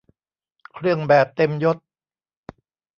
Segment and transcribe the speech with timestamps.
[0.75, 1.77] เครื่องแบบเต็มยศ